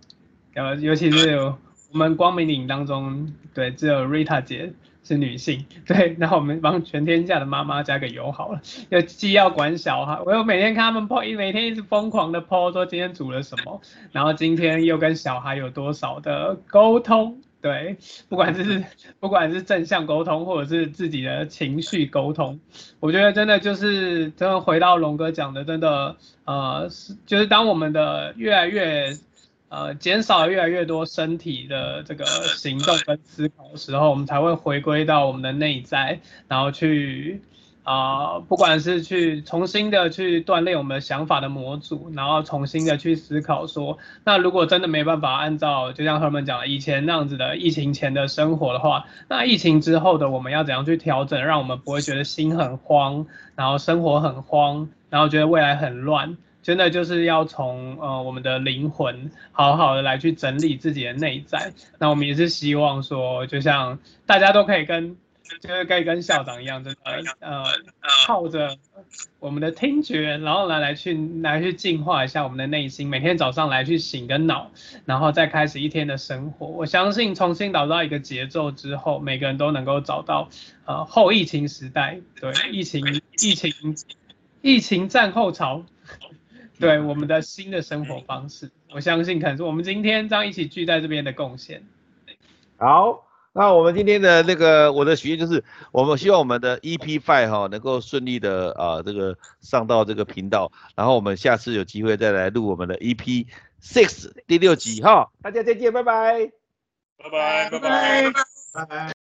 [0.54, 1.36] 呃，尤其是
[1.92, 4.72] 我们光明岭当中，对，只有 Rita 姐
[5.04, 17.42] 是女性，对，那我们帮全天下的妈妈加个油好了，又既要管小孩，我又每天看他们 po，每天一直疯狂的 po 说今天煮了什么，然后今天又跟小孩有多少的沟通。
[17.62, 17.96] 对，
[18.28, 18.84] 不管是
[19.20, 22.60] 不管是正向沟通，或者是自己的情绪沟通，
[23.00, 29.16] 我觉得真的就是真的回到龙哥讲的，真的呃是就是当我们的越来越
[29.70, 37.42] 呃减少越来越多身体的这个行动跟思考的时候，我们才会回归到我们的内在，然后去。
[37.84, 53.26] 啊，不管是去重新的去锻炼我们想法的模组，然后重新的去思考说，那如果真的没办法按照就像他们讲的以前那样子的疫情前的生活的话，那疫情之后的我们要怎样去调整，让我们不会觉得心很慌，
[53.56, 61.74] 然后生活很慌，然后觉得未来很乱，真的就是要从呃我们的灵魂好好的来去整理自己的内在。
[61.98, 65.18] 那我们也是希望说，就像大家都可以跟。
[65.60, 67.00] 就是可以跟校长一样，真的，
[67.40, 67.64] 呃，
[68.28, 68.78] 靠着
[69.40, 74.72] 我们的听觉，然后来来去来去净化一下我们的内心，每天早上来去醒个脑，
[75.06, 76.68] 然后再开始一天的生活。
[76.68, 80.50] 我相信重新找到一个节奏之后，每个人都能够找到，
[80.86, 83.96] 呃，后疫情时代，对，疫情疫情
[84.62, 85.84] 疫情战后潮，
[86.80, 88.72] 对我们的新的生活方式。
[88.94, 91.84] 我相信可能是我们今天这样一起聚在这边的贡献。
[92.78, 93.24] 好，
[93.54, 103.46] 那我们今天的那个我的许愿就是，我们希望我们的 EP Five 哈能够顺利的啊这个上到这个频道，然后我们下次有机会再来录我们的 EP
[103.82, 106.52] Six 第六集哈，大家再见，拜拜，
[107.18, 107.70] 拜拜。
[107.70, 108.32] 拜拜。
[108.74, 109.21] 拜拜。